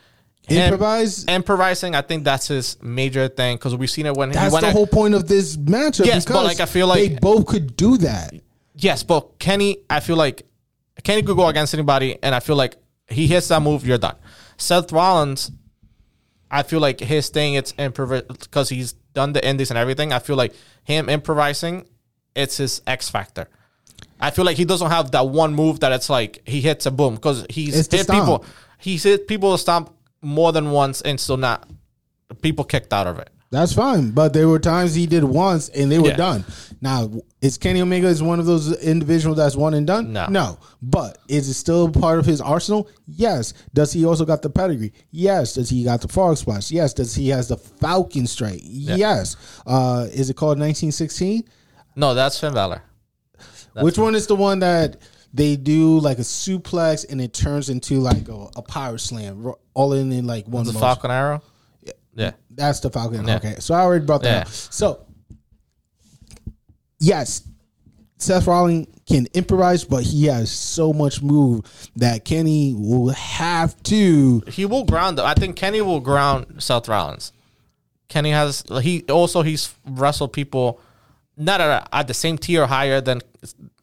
improvise 0.49 1.25
improvising. 1.27 1.95
I 1.95 2.03
think 2.03 2.25
that's 2.25 2.49
his 2.49 2.77
major 2.83 3.29
thing 3.29 3.57
because 3.57 3.75
we've 3.77 3.91
seen 3.91 4.07
it 4.07 4.15
when 4.15 4.31
he 4.31 4.35
That's 4.35 4.53
went. 4.53 4.63
the 4.63 4.69
at- 4.69 4.73
whole 4.75 4.87
point 4.87 5.15
of 5.15 5.29
this 5.29 5.57
matchup. 5.57 6.07
Yes, 6.07 6.25
but, 6.25 6.45
like, 6.45 6.61
I 6.61 6.67
feel 6.67 6.87
like 6.87 6.99
they 7.11 7.19
both 7.19 7.47
could 7.47 7.77
do 7.77 7.97
that. 7.99 8.35
Yes, 8.75 9.03
but 9.03 9.39
Kenny, 9.39 9.79
I 9.89 10.01
feel 10.01 10.17
like 10.17 10.47
Kenny 11.05 11.23
could 11.23 11.37
go 11.37 11.47
against 11.49 11.75
anybody, 11.75 12.19
and 12.23 12.35
I 12.35 12.41
feel 12.41 12.57
like 12.57 12.77
he 13.09 13.27
hits 13.27 13.49
that 13.49 13.61
move, 13.63 13.87
you're 13.87 13.99
done. 13.99 14.17
Seth 14.57 14.93
Rollins, 14.93 15.51
I 16.51 16.63
feel 16.63 16.81
like 16.81 17.01
his 17.01 17.29
thing, 17.29 17.55
it's 17.55 17.73
improv 17.75 18.27
because 18.41 18.69
he's 18.69 18.93
done 19.15 19.33
the 19.33 19.47
indies 19.47 19.71
and 19.71 19.79
everything. 19.79 20.13
I 20.13 20.19
feel 20.19 20.37
like 20.37 20.55
him 20.85 21.09
improvising, 21.09 21.87
it's 22.35 22.57
his 22.57 22.81
X 22.87 23.09
factor. 23.09 23.49
I 24.21 24.31
feel 24.31 24.45
like 24.45 24.57
he 24.57 24.65
doesn't 24.65 24.91
have 24.91 25.11
that 25.13 25.29
one 25.29 25.55
move 25.55 25.81
that 25.81 25.93
it's 25.93 26.09
like 26.09 26.43
he 26.47 26.61
hits 26.61 26.87
a 26.87 26.91
boom 26.91 27.15
because 27.17 27.45
he's 27.51 27.77
It's 27.79 27.93
hit 27.93 28.09
people. 28.09 28.45
He's 28.79 29.03
hit 29.03 29.27
people 29.27 29.53
to 29.53 29.59
stomp 29.59 29.93
more 30.23 30.53
than 30.53 30.71
once 30.71 31.01
and 31.03 31.19
still 31.21 31.37
not 31.37 31.69
people 32.41 32.65
kicked 32.65 32.93
out 32.93 33.07
of 33.07 33.19
it. 33.19 33.29
That's 33.51 33.75
fine, 33.75 34.13
but 34.13 34.33
there 34.33 34.49
were 34.49 34.59
times 34.59 34.95
he 34.95 35.05
did 35.07 35.25
once 35.25 35.69
and 35.69 35.93
they 35.93 35.99
were 35.99 36.09
Yeah. 36.09 36.17
done. 36.17 36.45
Now, 36.81 37.11
is 37.43 37.59
Kenny 37.59 37.83
Omega 37.83 38.07
is 38.07 38.23
one 38.23 38.41
of 38.41 38.47
those 38.47 38.73
individuals 38.81 39.37
that's 39.37 39.55
one 39.55 39.75
and 39.75 39.87
done? 39.87 40.11
No. 40.15 40.27
no. 40.29 40.59
But 40.81 41.19
is 41.29 41.51
it 41.51 41.55
still 41.55 41.91
part 41.91 42.19
of 42.19 42.25
his 42.25 42.41
arsenal? 42.41 42.89
Yes. 43.07 43.53
Does 43.75 43.93
he 43.93 44.07
also 44.07 44.25
got 44.25 44.41
the 44.41 44.49
pedigree? 44.49 44.95
Yes. 45.11 45.53
Does 45.53 45.69
he 45.69 45.85
got 45.85 46.01
the 46.01 46.09
frog 46.09 46.39
splash? 46.39 46.71
Yes. 46.71 46.95
Does 46.95 47.15
he 47.15 47.29
has 47.29 47.49
the 47.49 47.59
Falcon 47.59 48.27
strike? 48.27 48.63
Yes. 48.65 49.37
Uh, 49.67 50.07
is 50.11 50.31
it 50.31 50.35
called 50.35 50.59
1916? 50.59 51.45
No, 51.95 52.15
that's 52.15 52.41
Finn 52.41 52.55
Balor. 52.55 52.81
Which 53.75 53.99
one 53.99 54.15
is 54.15 54.27
the 54.27 54.37
one 54.37 54.61
that 54.61 54.97
they 55.33 55.57
do 55.57 55.99
like 55.99 56.19
a 56.19 56.23
suplex 56.23 57.09
and 57.11 57.21
it 57.21 57.33
turns 57.33 57.69
into 57.71 58.01
like 58.01 58.29
a, 58.29 58.49
a 58.57 58.63
power 58.63 58.99
slam, 58.99 59.53
all 59.75 59.93
in 59.95 60.13
in 60.13 60.27
like 60.27 60.47
one 60.47 60.65
The? 60.65 60.73
Falcon 60.75 61.11
Arrow. 61.11 61.43
Yeah. 62.15 62.33
That's 62.51 62.81
the 62.81 62.91
Falcon. 62.91 63.27
Yeah. 63.27 63.37
Okay, 63.37 63.57
so 63.59 63.75
I 63.75 63.81
already 63.81 64.05
brought 64.05 64.23
that 64.23 64.33
Yeah. 64.35 64.41
up. 64.43 64.49
So, 64.49 65.07
yes, 66.99 67.43
Seth 68.19 68.47
Rollins 68.47 68.87
can 69.07 69.27
improvise, 69.35 69.85
but 69.85 70.03
he 70.05 70.27
has 70.27 70.51
so 70.51 70.93
much 70.93 71.23
move 71.23 71.65
that 71.97 72.25
Kenny 72.25 72.75
will 72.77 73.09
have 73.09 73.81
to. 73.85 74.43
He 74.49 74.65
will 74.67 74.85
ground. 74.85 75.19
I 75.19 75.35
think 75.35 75.57
Kenny 75.57 75.81
will 75.81 76.01
ground 76.01 76.63
Seth 76.63 76.89
Rollins. 76.89 77.33
Kenny 78.09 78.31
has 78.31 78.63
he 78.83 79.03
also 79.09 79.43
he's 79.43 79.75
wrestled 79.87 80.33
people 80.35 80.81
not 81.37 81.61
at, 81.63 81.89
at 81.93 82.07
the 82.09 82.15
same 82.15 82.37
tier 82.37 82.67
higher 82.67 83.01
than 83.01 83.23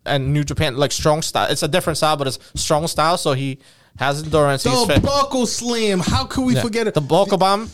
and 0.06 0.34
New 0.34 0.44
Japan 0.44 0.78
like 0.78 0.92
strong 0.92 1.22
style. 1.22 1.50
It's 1.52 1.64
a 1.64 1.68
different 1.68 1.98
style, 1.98 2.18
but 2.18 2.28
it's 2.28 2.40
strong 2.56 2.88
style. 2.88 3.18
So 3.18 3.34
he 3.34 3.60
has 3.98 4.24
endurance. 4.24 4.64
He's 4.64 4.88
The 4.88 4.94
fit. 4.96 5.04
buckle 5.04 5.46
slam. 5.46 6.00
How 6.00 6.26
could 6.26 6.46
we 6.46 6.56
Yeah. 6.56 6.62
forget 6.62 6.88
it? 6.88 6.94
The 6.94 7.02
buckle 7.02 7.38
bomb 7.38 7.70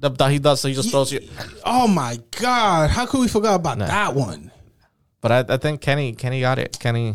that 0.00 0.16
that 0.18 0.30
he 0.30 0.38
does. 0.38 0.60
So 0.60 0.68
he 0.68 0.74
just 0.74 0.90
throws 0.90 1.12
you. 1.12 1.20
Oh 1.64 1.88
my 1.88 2.18
god! 2.40 2.90
How 2.90 3.06
could 3.06 3.20
we 3.20 3.28
forget 3.28 3.54
about 3.54 3.78
that 3.78 4.14
one? 4.14 4.50
But 5.20 5.32
I, 5.32 5.54
I 5.54 5.56
think 5.56 5.80
Kenny 5.80 6.12
Kenny 6.12 6.40
got 6.40 6.58
it. 6.58 6.78
Kenny. 6.78 7.14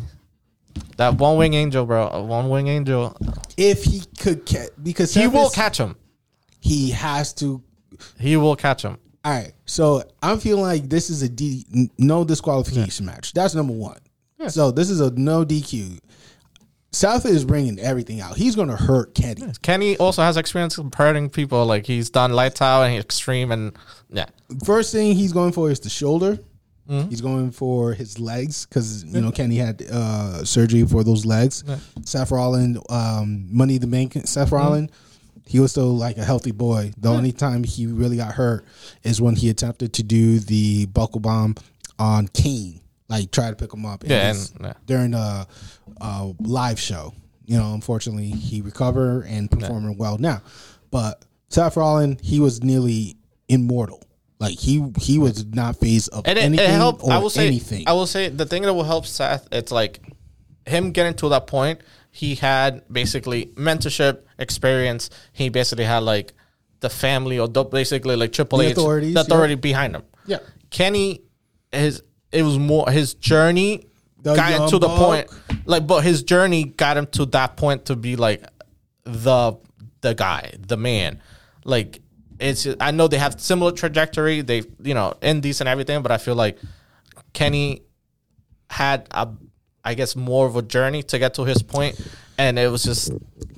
That 0.98 1.16
one 1.16 1.38
wing 1.38 1.54
angel, 1.54 1.86
bro. 1.86 2.08
A 2.10 2.22
One 2.24 2.50
wing 2.50 2.68
angel. 2.68 3.16
If 3.58 3.84
he 3.84 4.02
could 4.20 4.46
catch, 4.46 4.70
because 4.82 5.14
He 5.14 5.28
will 5.28 5.50
catch 5.50 5.78
him. 5.78 5.96
He 6.60 6.92
has 6.92 7.34
to. 7.36 7.62
He 8.20 8.38
will 8.38 8.56
catch 8.56 8.82
him. 8.84 8.98
All 9.26 9.32
right, 9.32 9.54
so 9.66 10.04
I'm 10.22 10.40
feeling 10.40 10.64
like 10.64 10.90
this 10.90 11.10
is 11.10 11.22
a 11.22 11.30
D, 11.30 11.66
no 11.98 12.26
disqualification 12.26 13.06
match. 13.06 13.32
That's 13.34 13.56
number 13.56 13.72
one. 13.74 14.00
So 14.50 14.72
this 14.72 14.90
is 14.90 15.00
a 15.00 15.12
no 15.12 15.46
DQ. 15.46 16.00
Seth 16.92 17.26
is 17.26 17.44
bringing 17.44 17.80
everything 17.80 18.22
out. 18.22 18.38
He's 18.38 18.56
going 18.56 18.68
to 18.70 18.76
hurt 18.76 19.16
Kenny. 19.16 19.42
Kenny 19.64 19.98
also 19.98 20.22
has 20.22 20.38
experience 20.38 20.80
hurting 20.96 21.32
people. 21.32 21.66
Like 21.66 21.88
he's 21.88 22.12
done 22.12 22.34
lights 22.34 22.62
out 22.62 22.84
and 22.84 22.96
extreme 23.00 23.52
and 23.52 23.76
yeah. 24.12 24.26
First 24.64 24.92
thing 24.92 25.16
he's 25.16 25.34
going 25.34 25.54
for 25.54 25.72
is 25.72 25.80
the 25.80 25.90
shoulder. 25.90 26.38
Mm-hmm. 26.88 27.10
He's 27.10 27.22
going 27.22 27.50
for 27.52 27.94
his 27.94 28.20
legs 28.20 28.66
because 28.66 29.06
you 29.06 29.22
know 29.22 29.32
Kenny 29.32 29.56
had 29.56 29.82
uh, 29.90 30.44
surgery 30.44 30.86
for 30.86 31.04
those 31.04 31.26
legs. 31.26 31.64
Seth 32.06 32.30
Rollins, 32.30 32.78
um, 32.90 33.48
Money 33.50 33.78
the 33.80 33.88
Bank. 33.88 34.14
Seth 34.26 34.48
Mm-hmm. 34.48 34.56
Rollins, 34.56 34.92
he 35.48 35.60
was 35.62 35.72
still 35.72 35.96
like 35.96 36.18
a 36.18 36.24
healthy 36.26 36.52
boy. 36.52 36.92
The 36.98 37.10
only 37.10 37.32
time 37.32 37.64
he 37.64 37.88
really 37.88 38.18
got 38.18 38.34
hurt 38.34 38.66
is 39.02 39.20
when 39.22 39.36
he 39.36 39.50
attempted 39.50 39.94
to 39.94 40.04
do 40.04 40.40
the 40.40 40.86
buckle 40.88 41.22
bomb 41.22 41.56
on 41.98 42.28
Kane, 42.28 42.82
like 43.20 43.32
try 43.32 43.50
to 43.50 43.56
pick 43.56 43.74
him 43.74 43.86
up. 43.86 44.04
Yeah, 44.06 44.32
and- 44.32 44.52
yeah. 44.62 44.74
during 44.86 45.14
a, 45.14 45.48
a 46.02 46.32
live 46.40 46.80
show. 46.80 47.14
You 47.46 47.58
know, 47.58 47.74
unfortunately, 47.74 48.30
he 48.30 48.62
recovered 48.62 49.24
and 49.28 49.52
performing 49.52 49.98
well 49.98 50.18
now. 50.18 50.42
But 50.92 51.26
Seth 51.50 51.76
Rollins, 51.76 52.22
he 52.22 52.40
was 52.40 52.64
nearly 52.64 53.18
immortal. 53.50 54.02
Like 54.40 54.58
he 54.58 54.84
he 55.00 55.20
was 55.20 55.46
not 55.46 55.78
phased 55.78 56.10
of 56.14 56.26
And 56.28 56.38
it, 56.38 56.44
anything 56.44 56.70
it 56.70 56.74
helped. 56.74 57.04
or 57.04 57.12
I 57.12 57.18
will 57.18 57.30
say. 57.30 57.48
anything. 57.48 57.84
I 57.88 57.94
will 57.94 58.08
say 58.08 58.30
the 58.30 58.46
thing 58.46 58.64
that 58.64 58.74
will 58.74 58.84
help 58.84 59.06
Seth. 59.06 59.48
It's 59.52 59.72
like 59.72 60.02
him 60.66 60.92
getting 60.92 61.14
to 61.16 61.30
that 61.30 61.48
point. 61.48 61.82
He 62.12 62.36
had 62.36 62.84
basically 62.92 63.48
mentorship 63.56 64.22
experience. 64.40 65.10
He 65.34 65.50
basically 65.50 65.86
had 65.86 66.04
like 66.04 66.34
the 66.80 66.90
family 66.90 67.40
or 67.40 67.48
the, 67.48 67.64
basically 67.64 68.16
like 68.16 68.32
Triple 68.34 68.60
The 68.60 68.66
H, 68.68 68.72
authorities, 68.74 69.14
the 69.14 69.20
yeah. 69.22 69.26
authority 69.26 69.56
behind 69.56 69.96
him. 69.96 70.04
Yeah. 70.28 70.40
Kenny, 70.70 71.22
his 71.72 72.04
it 72.34 72.44
was 72.44 72.58
more 72.60 72.90
his 72.90 73.14
journey 73.14 73.86
The 74.22 74.36
got 74.36 74.52
him 74.52 74.70
to 74.70 74.80
the 74.80 74.88
buck. 74.88 74.98
point. 74.98 75.66
Like, 75.66 75.88
but 75.88 76.04
his 76.04 76.24
journey 76.24 76.66
got 76.66 76.98
him 76.98 77.08
to 77.08 77.26
that 77.28 77.56
point 77.58 77.86
to 77.86 77.96
be 77.96 78.16
like 78.16 78.44
the 79.04 79.54
the 80.02 80.14
guy, 80.14 80.54
the 80.60 80.76
man. 80.78 81.22
Like 81.64 82.02
it's 82.40 82.68
I 82.80 82.92
know 82.92 83.08
they 83.08 83.18
have 83.18 83.40
similar 83.40 83.72
trajectory. 83.72 84.42
They 84.42 84.64
you 84.82 84.94
know 84.94 85.14
indies 85.22 85.62
and 85.62 85.70
everything, 85.70 86.02
but 86.02 86.12
I 86.12 86.18
feel 86.18 86.36
like 86.36 86.58
Kenny 87.34 87.82
had 88.70 89.08
a 89.12 89.30
I 89.86 89.94
guess 89.94 90.16
more 90.16 90.46
of 90.46 90.56
a 90.56 90.62
journey 90.62 91.04
to 91.04 91.20
get 91.20 91.34
to 91.36 91.44
his 91.46 91.62
point, 91.62 92.00
and 92.38 92.58
it 92.58 92.70
was 92.72 92.84
just 92.84 93.12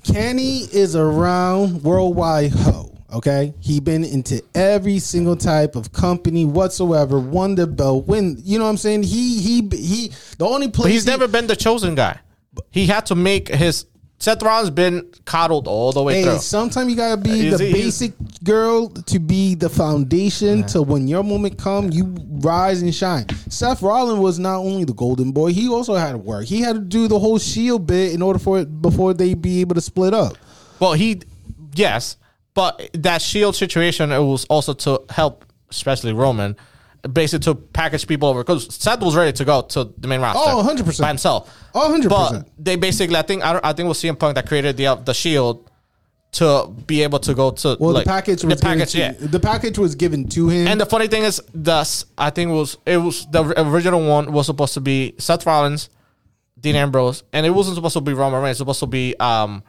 Kenny 0.04 0.60
is 0.62 0.96
around 0.96 1.84
worldwide 1.84 2.52
ho. 2.52 2.95
Okay, 3.16 3.54
he 3.62 3.80
been 3.80 4.04
into 4.04 4.44
every 4.54 5.00
single 5.00 5.36
type 5.38 5.76
of 5.76 5.92
company 5.94 6.44
whatsoever. 6.46 7.18
Won 7.20 7.56
the 7.56 7.66
belt, 7.66 8.08
win. 8.08 8.38
You 8.44 8.58
know 8.60 8.66
what 8.66 8.72
I'm 8.72 8.78
saying? 8.78 9.04
He 9.04 9.40
he 9.42 9.62
he. 9.72 10.12
The 10.38 10.46
only 10.46 10.68
place 10.70 10.86
but 10.86 10.92
he's 10.92 11.06
he- 11.06 11.10
never 11.12 11.28
been 11.28 11.48
the 11.48 11.56
chosen 11.56 11.96
guy. 11.96 12.20
He 12.72 12.86
had 12.88 13.06
to 13.08 13.16
make 13.16 13.48
his 13.48 13.86
Seth 14.18 14.42
Rollins 14.44 14.70
been 14.70 15.10
coddled 15.26 15.68
all 15.68 15.92
the 15.92 16.02
way 16.02 16.16
Hey, 16.16 16.24
through. 16.24 16.38
sometimes 16.40 16.90
you 16.90 16.96
gotta 16.96 17.18
be 17.22 17.48
Is 17.48 17.58
the 17.58 17.66
he- 17.66 17.74
basic 17.74 18.14
girl 18.44 18.88
to 18.90 19.20
be 19.20 19.56
the 19.56 19.70
foundation 19.70 20.64
to 20.68 20.82
when 20.82 21.08
your 21.08 21.22
moment 21.24 21.58
come, 21.58 21.92
you 21.92 22.16
rise 22.42 22.82
and 22.82 22.94
shine. 22.96 23.26
Seth 23.50 23.82
Rollins 23.82 24.20
was 24.20 24.40
not 24.40 24.58
only 24.60 24.84
the 24.86 24.94
golden 24.94 25.32
boy, 25.32 25.52
he 25.54 25.68
also 25.70 25.96
had 25.96 26.14
to 26.14 26.18
work. 26.18 26.46
He 26.46 26.62
had 26.62 26.74
to 26.76 26.82
do 26.82 27.08
the 27.08 27.20
whole 27.20 27.38
shield 27.40 27.88
bit 27.88 28.14
in 28.14 28.22
order 28.22 28.40
for 28.40 28.60
it 28.60 28.82
before 28.82 29.14
they 29.14 29.34
be 29.34 29.62
able 29.62 29.76
to 29.76 29.82
split 29.82 30.14
up. 30.14 30.38
Well, 30.80 30.94
he, 30.94 31.22
yes, 31.76 32.16
but 32.56 32.90
that 32.94 33.22
Shield 33.22 33.56
situation 33.56 34.12
it 34.12 34.20
was 34.20 34.46
also 34.46 34.74
to 34.74 35.04
help, 35.10 35.46
especially 35.70 36.14
Roman, 36.14 36.56
basically 37.12 37.44
to 37.44 37.56
package 37.56 38.08
people 38.08 38.30
over 38.30 38.44
because 38.44 38.74
Seth 38.74 39.02
was 39.02 39.16
ready 39.16 39.34
to 39.34 39.46
go 39.46 39.62
to 39.62 39.94
the 39.98 40.08
main 40.08 40.22
roster. 40.22 40.42
Oh, 40.44 40.64
100%. 40.64 41.00
by 41.00 41.10
himself. 41.10 41.56
Oh, 41.76 41.96
100%. 42.02 42.10
But 42.10 42.50
they 42.58 42.78
basically, 42.78 43.18
I 43.18 43.22
think, 43.22 43.44
I, 43.44 43.60
I 43.64 43.74
think 43.74 43.86
it 43.86 43.90
was 43.90 44.02
CM 44.02 44.18
Punk 44.18 44.36
that 44.36 44.48
created 44.48 44.78
the 44.78 44.88
uh, 44.88 44.96
the 44.96 45.14
Shield 45.14 45.70
to 46.32 46.74
be 46.88 47.04
able 47.04 47.20
to 47.20 47.34
go 47.34 47.52
to 47.52 47.78
Well, 47.80 47.94
like, 47.94 48.04
the 48.04 48.10
package 48.10 48.44
was 48.44 48.60
the 48.60 48.66
package, 48.66 48.94
given 48.94 49.14
yeah. 49.14 49.20
to, 49.20 49.28
the 49.28 49.40
package 49.40 49.78
was 49.78 49.96
given 49.96 50.28
to 50.30 50.50
him. 50.50 50.68
And 50.68 50.82
the 50.82 50.86
funny 50.86 51.08
thing 51.08 51.24
is, 51.24 51.42
thus 51.54 52.06
I 52.18 52.30
think 52.30 52.52
it 52.52 52.54
was 52.54 52.78
it 52.86 52.98
was 52.98 53.26
the 53.28 53.44
original 53.62 54.06
one 54.06 54.32
was 54.32 54.46
supposed 54.46 54.74
to 54.76 54.82
be 54.82 55.16
Seth 55.18 55.46
Rollins, 55.46 55.90
Dean 56.60 56.76
Ambrose, 56.76 57.24
and 57.34 57.46
it 57.46 57.52
wasn't 57.52 57.76
supposed 57.76 57.94
to 57.94 58.02
be 58.02 58.14
Roman 58.14 58.42
Reigns. 58.42 58.60
It 58.60 58.66
was 58.66 58.78
supposed 58.78 58.80
to 58.82 58.88
be 58.88 59.16
um, 59.18 59.64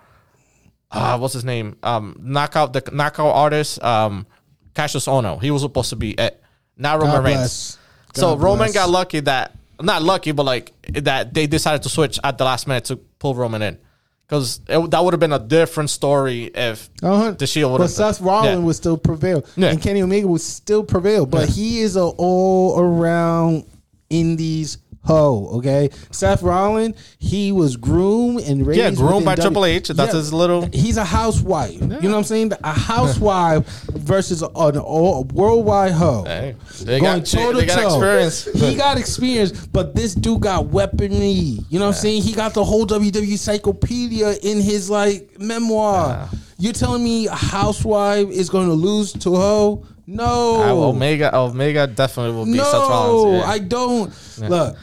uh, 0.91 1.19
what's 1.19 1.35
his 1.35 1.45
name? 1.45 1.77
Um, 1.83 2.17
knockout 2.21 2.73
the 2.73 2.83
knockout 2.93 3.35
artist, 3.35 3.83
um, 3.83 4.27
Cassius 4.75 5.07
Ohno. 5.07 5.41
He 5.41 5.51
was 5.51 5.63
supposed 5.63 5.91
to 5.91 5.97
be 5.97 6.11
it, 6.13 6.43
not 6.77 6.99
Roman 7.01 7.17
God 7.17 7.25
Reigns. 7.25 7.39
bless. 7.39 7.79
So 8.15 8.35
God 8.37 8.43
Roman 8.43 8.73
got 8.73 8.89
lucky 8.91 9.21
that 9.21 9.53
not 9.81 10.03
lucky, 10.03 10.33
but 10.33 10.45
like 10.47 10.73
that 11.03 11.35
they 11.35 11.47
decided 11.47 11.83
to 11.83 11.89
switch 11.89 12.19
at 12.25 12.39
the 12.39 12.45
last 12.45 12.67
minute 12.67 12.87
to 12.87 12.97
pull 12.97 13.35
Roman 13.35 13.63
in. 13.63 13.79
Because 14.27 14.59
that 14.67 15.01
would 15.05 15.13
have 15.13 15.21
been 15.21 15.33
a 15.33 15.39
different 15.39 15.89
story 15.89 16.45
if 16.53 16.91
Uh-huh. 17.01 17.31
the 17.33 17.47
Shield 17.47 17.71
would 17.73 17.79
but 17.79 17.85
have. 17.85 17.91
Seth 17.93 18.21
Rollins 18.21 18.61
would 18.65 18.75
still 18.75 18.97
prevail, 18.97 19.45
Yeah. 19.57 19.69
and 19.69 19.81
Kenny 19.81 20.03
Omega 20.03 20.27
would 20.27 20.41
still 20.41 20.83
prevail. 20.83 21.27
But 21.27 21.49
he 21.49 21.79
is 21.81 21.95
a 21.97 22.03
all 22.03 22.77
around 22.81 23.67
indies 24.11 24.79
hoe. 25.07 25.49
Okay, 25.59 25.91
Seth 26.11 26.43
Rollins, 26.43 26.97
he 27.19 27.53
was 27.53 27.77
groomed 27.77 28.41
and 28.41 28.67
raised 28.67 28.79
Yeah, 28.79 28.91
groomed 28.91 29.25
by 29.25 29.35
W- 29.37 29.43
Triple 29.43 29.65
H. 29.65 29.89
That's 29.89 30.13
his 30.13 30.33
little- 30.33 30.69
He's 30.73 30.97
a 30.97 31.05
housewife. 31.05 31.73
You 31.81 31.87
know 31.87 31.97
what 32.11 32.15
I'm 32.19 32.25
saying? 32.25 32.53
A 32.63 32.73
housewife 32.73 33.67
versus 33.95 34.43
an 34.43 34.51
all 34.79 35.25
worldwide 35.33 35.93
hoe. 35.93 36.25
Hey, 36.25 36.55
they 36.83 37.01
got- 37.01 37.25
toe 37.25 37.53
to 37.53 37.59
they 37.59 37.67
got 37.67 37.81
toe. 37.81 37.87
experience. 37.89 38.45
He 38.55 38.75
got 38.75 38.99
experience, 38.99 39.53
but 39.73 39.95
this 39.95 40.15
dude 40.15 40.41
got 40.41 40.67
weaponry. 40.67 41.61
You 41.71 41.79
know 41.79 41.87
what 41.87 41.95
I'm 41.97 42.01
saying? 42.01 42.23
He 42.23 42.33
got 42.33 42.55
the 42.55 42.65
whole 42.65 42.85
WWE 42.87 43.31
encyclopedia 43.33 44.33
in 44.43 44.61
his 44.61 44.91
like 44.91 45.39
memoir. 45.41 46.29
You're 46.59 46.73
telling 46.73 47.05
me 47.05 47.27
a 47.27 47.35
housewife 47.35 48.29
is 48.31 48.49
going 48.49 48.67
to 48.69 48.73
lose 48.75 49.13
to 49.13 49.35
a 49.35 49.39
hoe? 49.39 49.85
No. 50.07 50.63
Uh, 50.85 50.89
Omega, 50.89 51.37
Omega 51.37 51.87
definitely 51.87 52.35
will 52.37 52.47
be 52.47 52.59
Seth 52.59 52.73
no, 52.73 52.89
Rollins. 52.89 53.43
yeah. 53.45 53.51
I 53.51 53.59
don't. 53.59 54.13
Look, 54.49 54.77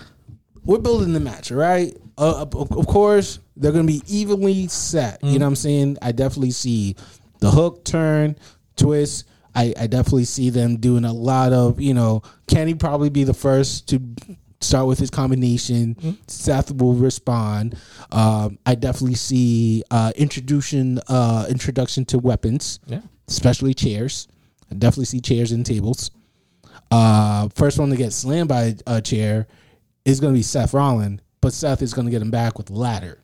we're 0.66 0.80
building 0.80 1.14
the 1.14 1.20
match, 1.20 1.52
all 1.52 1.58
right? 1.58 1.96
Uh, 2.18 2.46
of, 2.52 2.88
course, 2.88 3.40
they're 3.56 3.72
going 3.72 3.88
to 3.88 3.92
be 3.94 4.02
evenly 4.08 4.68
set. 4.68 5.24
You 5.24 5.40
know 5.40 5.46
what 5.46 5.50
I'm 5.50 5.56
saying? 5.56 5.98
I 6.02 6.12
definitely 6.12 6.52
see 6.52 6.96
the 7.40 7.50
hook, 7.50 7.84
turn, 7.84 8.38
twist. 8.76 9.26
I, 9.56 9.74
I 9.78 9.88
definitely 9.88 10.26
see 10.26 10.50
them 10.50 10.78
doing 10.78 11.06
a 11.06 11.14
lot 11.14 11.54
of, 11.54 11.80
you 11.82 11.94
know, 11.94 12.22
Kenny 12.48 12.74
probably 12.76 13.10
be 13.10 13.24
the 13.24 13.34
first 13.34 13.90
to 13.90 14.02
start 14.62 14.88
with 14.88 15.00
his 15.00 15.10
combination? 15.10 16.18
Seth 16.28 16.72
will 16.72 16.94
respond. 16.94 17.76
Um, 18.12 18.58
I 18.66 18.76
definitely 18.76 19.16
see 19.16 19.84
uh, 19.92 20.12
introduction 20.16 21.00
uh, 21.08 21.46
introduction 21.50 22.06
to 22.06 22.20
weapons, 22.20 22.80
Yeah. 22.86 23.02
especially 23.28 23.74
chairs. 23.74 24.28
I 24.72 24.76
definitely 24.76 25.06
see 25.06 25.20
chairs 25.20 25.52
and 25.52 25.66
tables. 25.66 26.12
Uh, 26.90 27.50
first 27.56 27.80
one 27.80 27.90
to 27.90 27.96
get 27.96 28.14
slammed 28.14 28.50
by 28.50 28.76
a 28.88 29.02
chair 29.02 29.48
is 30.06 30.20
going 30.20 30.34
to 30.34 30.38
be 30.38 30.44
Seth 30.44 30.74
Rollins, 30.74 31.22
but 31.42 31.54
Seth 31.54 31.82
is 31.82 31.94
going 31.94 32.06
to 32.06 32.12
get 32.12 32.22
him 32.22 32.32
back 32.32 32.58
with 32.58 32.70
a 32.70 32.74
ladder. 32.74 33.20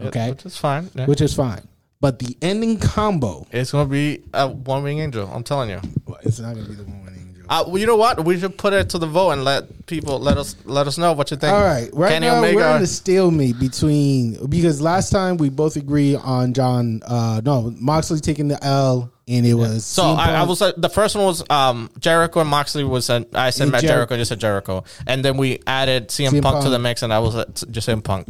Okay, 0.00 0.30
which 0.30 0.46
is 0.46 0.56
fine. 0.56 0.90
yeah. 0.94 1.06
which 1.06 1.20
is 1.20 1.34
fine. 1.34 1.66
But 2.00 2.20
the 2.20 2.36
ending 2.40 2.78
combo, 2.78 3.46
it's 3.50 3.72
gonna 3.72 3.88
be 3.88 4.22
a 4.32 4.46
one 4.46 4.84
wing 4.84 5.00
angel. 5.00 5.28
I'm 5.32 5.42
telling 5.42 5.70
you. 5.70 5.80
it's 6.22 6.38
not 6.38 6.54
going 6.54 6.66
to 6.66 6.70
be 6.70 6.76
the 6.76 6.84
one 6.84 7.04
wing 7.04 7.14
angel. 7.28 7.44
Uh, 7.48 7.64
well, 7.66 7.78
you 7.78 7.86
know 7.86 7.96
what? 7.96 8.24
We 8.24 8.38
should 8.38 8.56
put 8.56 8.72
it 8.72 8.90
to 8.90 8.98
the 8.98 9.06
vote 9.06 9.30
and 9.30 9.42
let 9.42 9.86
people 9.86 10.20
let 10.20 10.36
us 10.36 10.54
let 10.64 10.86
us 10.86 10.98
know 10.98 11.12
what 11.14 11.30
you 11.32 11.36
think. 11.36 11.52
All 11.52 11.62
right, 11.62 11.90
right 11.92 12.10
Kenny 12.10 12.26
now 12.26 12.38
Omega. 12.38 12.56
we're 12.56 12.76
in 12.76 12.82
a 12.82 12.86
stalemate 12.86 13.58
between 13.58 14.46
because 14.46 14.80
last 14.80 15.10
time 15.10 15.38
we 15.38 15.48
both 15.48 15.74
agree 15.74 16.14
on 16.14 16.52
John. 16.52 17.02
Uh, 17.04 17.40
no, 17.44 17.74
Moxley 17.80 18.20
taking 18.20 18.46
the 18.46 18.62
L, 18.62 19.10
and 19.28 19.46
it 19.46 19.54
was 19.54 19.84
so 19.84 20.02
I, 20.02 20.32
I 20.34 20.42
was 20.44 20.60
uh, 20.62 20.72
the 20.76 20.88
first 20.88 21.14
one 21.14 21.24
was 21.26 21.44
um, 21.50 21.90
Jericho 21.98 22.40
and 22.40 22.48
Moxley 22.48 22.84
was 22.84 23.10
uh, 23.10 23.24
I 23.34 23.50
said 23.50 23.64
And 23.64 23.72
Matt 23.72 23.82
Jer- 23.82 23.88
Jericho, 23.88 24.16
just 24.16 24.28
said 24.30 24.40
Jericho, 24.40 24.84
and 25.06 25.24
then 25.24 25.36
we 25.36 25.60
added 25.66 26.08
CM, 26.08 26.30
CM 26.30 26.42
Punk, 26.42 26.64
to 26.64 26.70
the 26.70 26.78
mix, 26.78 27.02
and 27.02 27.12
I 27.12 27.18
was 27.18 27.36
uh, 27.36 27.44
just 27.70 27.88
CM 27.88 28.02
Punk 28.02 28.26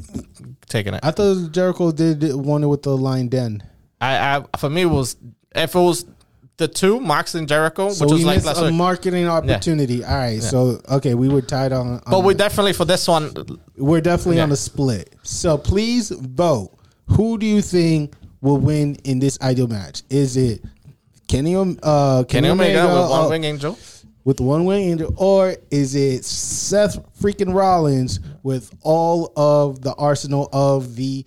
taking 0.69 0.95
it. 0.95 1.01
I 1.03 1.11
thought 1.11 1.53
Jericho 1.53 1.93
did 1.93 2.35
one 2.35 2.69
with 2.69 2.83
the 2.83 2.97
line 2.97 3.29
den. 3.29 3.63
I, 4.01 4.37
I 4.39 4.59
for 4.59 4.69
me 4.71 4.83
it 4.83 4.87
was 4.87 5.17
if 5.55 5.75
it 5.75 5.79
was 5.79 6.05
the 6.59 6.67
two 6.69 6.99
Moxley 6.99 7.39
and 7.39 7.49
Jericho, 7.49 7.91
So 7.91 8.05
which 8.05 8.13
was 8.15 8.25
like 8.25 8.45
a 8.57 8.65
week. 8.65 8.75
marketing 8.75 9.29
opportunity. 9.29 10.05
All 10.05 10.17
right, 10.17 10.43
so 10.43 10.81
okay, 10.91 11.15
we 11.15 11.29
were 11.29 11.41
tied 11.43 11.73
on. 11.73 11.87
on 11.87 12.03
but 12.11 12.25
we 12.25 12.35
definitely 12.35 12.73
for 12.73 12.85
this 12.85 13.07
one, 13.07 13.33
We're 13.77 14.01
definitely 14.01 14.39
Yeah. 14.39 14.43
on 14.45 14.53
a 14.53 14.57
split. 14.57 15.15
So 15.23 15.57
please 15.57 16.11
vote. 16.11 16.73
Who 17.11 17.39
do 17.39 17.47
you 17.47 17.63
think 17.63 18.13
will 18.41 18.59
win 18.59 18.97
in 19.05 19.19
this 19.21 19.39
ideal 19.41 19.69
match? 19.69 20.03
Is 20.11 20.37
it 20.37 20.63
Kenny, 21.29 21.55
uh, 21.83 22.25
Kenny 22.25 22.49
Omega 22.49 22.87
with 22.87 23.11
one 23.11 23.25
uh, 23.27 23.29
wing 23.29 23.45
angel. 23.45 23.79
with 24.25 24.41
one 24.41 24.65
wing 24.65 24.91
angel, 24.91 25.15
or 25.17 25.55
is 25.71 25.95
it 25.95 26.25
Seth 26.25 26.99
freaking 27.21 27.55
Rollins 27.55 28.19
with 28.43 28.75
all 28.83 29.33
of 29.37 29.81
the 29.83 29.95
arsenal 29.95 30.49
of 30.53 30.97
the 30.97 31.25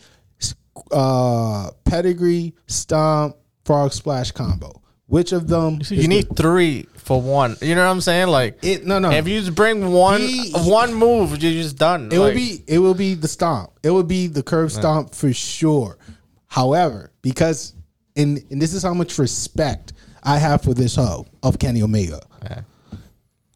uh, 0.92 1.70
pedigree, 1.86 2.54
stomp, 2.68 3.36
frog 3.66 3.94
splash 3.94 4.32
combo? 4.32 4.82
Which 5.08 5.34
of 5.34 5.48
them? 5.48 5.82
You 5.90 6.08
need 6.08 6.36
three 6.38 6.88
for 6.96 7.22
one. 7.22 7.58
You 7.62 7.76
know 7.76 7.84
what 7.84 7.92
I'm 7.92 8.00
saying? 8.02 8.30
Like, 8.30 8.62
the- 8.62 8.72
it. 8.74 8.86
No, 8.86 8.98
no. 8.98 9.12
if 9.12 9.28
you 9.28 9.40
just 9.42 9.54
bring 9.56 9.92
one 9.92 10.22
He- 10.22 10.52
one 10.54 10.94
move, 10.94 11.32
you're 11.44 11.52
just 11.52 11.76
done. 11.78 12.10
It 12.12 12.18
would 12.18 12.28
Like, 12.28 12.36
be 12.36 12.64
it 12.66 12.80
will 12.80 12.94
be 12.94 13.16
the 13.16 13.28
stomp. 13.28 13.72
It 13.84 13.92
would 13.92 14.08
be 14.08 14.28
the 14.28 14.42
curve 14.42 14.72
stomp 14.72 15.14
for 15.14 15.34
sure. 15.34 15.98
However, 16.48 17.12
because 17.22 17.74
and 18.16 18.40
and 18.50 18.62
this 18.62 18.74
is 18.74 18.84
how 18.84 18.94
much 18.94 19.18
respect 19.18 19.94
I 20.24 20.38
have 20.38 20.62
for 20.64 20.74
this 20.74 20.96
hoe 20.96 21.26
of 21.44 21.60
Kenny 21.60 21.82
Omega. 21.82 22.20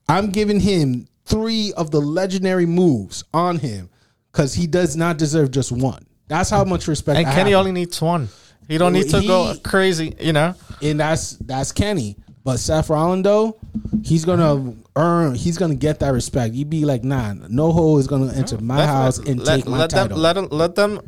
I'm 0.08 0.30
giving 0.30 0.60
him 0.60 1.08
three 1.26 1.74
of 1.76 1.92
the 1.92 2.00
legendary 2.00 2.66
moves 2.66 3.24
on 3.34 3.58
him 3.58 3.90
because 4.32 4.54
he 4.54 4.68
does 4.68 4.96
not 4.96 5.18
deserve 5.18 5.52
just 5.52 5.72
one. 5.72 6.06
That's 6.28 6.50
how 6.50 6.64
much 6.64 6.88
respect. 6.88 7.18
And 7.20 7.28
I 7.28 7.34
Kenny 7.34 7.52
have. 7.52 7.60
only 7.60 7.72
needs 7.72 8.00
one. 8.02 8.30
He 8.68 8.78
don't 8.78 8.94
need 8.94 9.10
to 9.10 9.22
go 9.22 9.56
crazy. 9.64 10.16
You 10.20 10.34
know. 10.34 10.56
and 10.82 11.00
that's 11.00 11.32
that's 11.38 11.72
Kenny. 11.72 12.18
But 12.44 12.58
Seth 12.58 12.92
Rollins 12.92 13.24
though, 13.24 13.58
he's 14.04 14.24
gonna 14.24 14.76
earn. 14.96 15.34
He's 15.34 15.58
gonna 15.58 15.74
get 15.76 16.00
that 16.02 16.10
respect. 16.10 16.54
You'd 16.54 16.70
be 16.70 16.86
like, 16.86 17.04
nah, 17.04 17.34
no 17.50 17.72
hoe 17.72 17.98
is 17.98 18.06
gonna 18.08 18.32
enter 18.34 18.60
my 18.60 18.78
Let- 18.78 18.88
house 18.90 19.18
and 19.18 19.40
let, 19.44 19.56
take 19.58 19.68
my 19.68 19.80
let 19.80 19.90
them 19.90 20.10
title. 20.10 20.18
let 20.20 20.34
them 20.34 20.48
let 20.52 20.76
them 20.76 21.00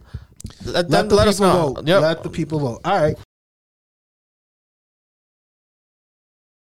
let 0.65 0.89
them 0.89 0.91
let 0.91 1.11
let, 1.11 1.23
the 1.25 1.29
us 1.29 1.39
know. 1.39 1.73
vote. 1.73 1.87
Yep. 1.87 2.01
Let 2.01 2.23
the 2.23 2.29
people 2.29 2.59
vote. 2.59 2.81
All 2.83 2.99
right. 2.99 3.15